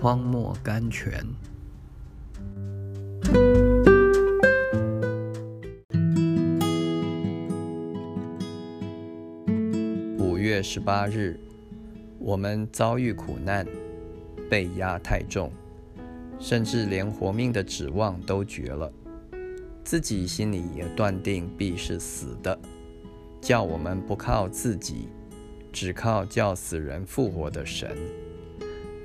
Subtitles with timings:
[0.00, 1.22] 荒漠甘泉。
[10.18, 11.38] 五月十八日，
[12.18, 13.66] 我们遭遇苦难，
[14.48, 15.52] 被压太重，
[16.38, 18.90] 甚至连活命的指望都绝了，
[19.84, 22.58] 自己心里也断定必是死的，
[23.38, 25.10] 叫我们不靠自己。
[25.70, 27.94] 只靠叫死人复活的神。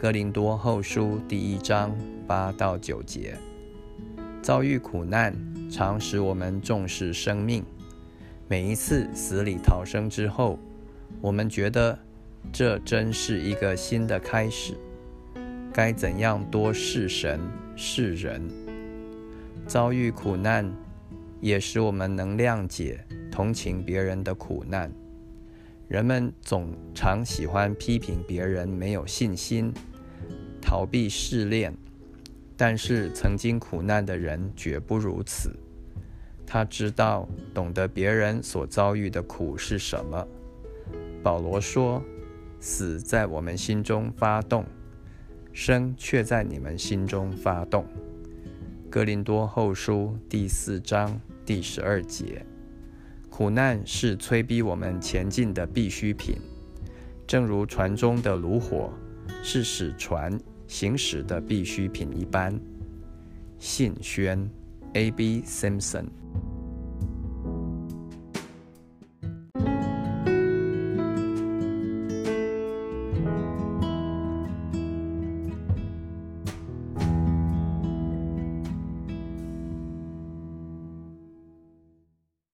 [0.05, 1.91] 哥林多后书第一章
[2.27, 3.36] 八到九节。
[4.40, 5.36] 遭遇苦难，
[5.68, 7.66] 常使我们重视生命。
[8.48, 10.60] 每一次死里逃生之后，
[11.22, 11.98] 我们觉得
[12.54, 14.76] 这真是一个新的开始。
[15.73, 17.40] 该怎样多事神
[17.76, 18.44] 事人？
[19.66, 20.72] 遭遇苦难，
[21.41, 24.91] 也使我们能谅解、同情别人的苦难。
[25.88, 29.74] 人们总常喜欢批评别人没有信心，
[30.66, 31.71] 逃避试炼，
[32.58, 35.52] 但是曾经苦难的人绝不如此。
[36.44, 40.27] 他知道、懂得别人所遭遇的苦是什么。
[41.21, 42.04] 保罗说
[42.60, 44.66] ：“死在我们心中发动，
[45.54, 47.86] 生却在你们心中发动。”
[48.90, 52.43] 哥林多后书第四章第十二节。
[53.30, 56.38] 苦难是催逼我们前进的必需品，
[57.27, 58.91] 正如船中的炉火
[59.43, 62.60] 是使船行驶的必需品一般。
[63.60, 64.50] 信宣
[64.94, 65.09] ，A.
[65.12, 65.41] B.
[65.46, 66.06] Simpson。